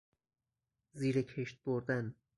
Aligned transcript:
زیر 0.93 1.21
کشت 1.21 1.61
بردن 1.65 2.15